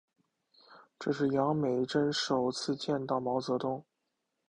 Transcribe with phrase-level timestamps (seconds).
[0.97, 3.85] 这是杨美真首次见到毛泽东。